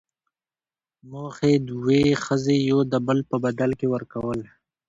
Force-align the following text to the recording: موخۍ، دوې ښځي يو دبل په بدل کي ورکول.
موخۍ، 1.09 1.53
دوې 1.69 2.03
ښځي 2.23 2.57
يو 2.69 2.79
دبل 2.93 3.19
په 3.29 3.35
بدل 3.43 3.71
کي 3.79 3.87
ورکول. 3.93 4.39